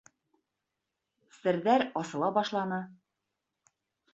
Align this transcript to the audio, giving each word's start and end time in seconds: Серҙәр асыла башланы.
Серҙәр 1.35 1.85
асыла 2.03 2.33
башланы. 2.39 2.81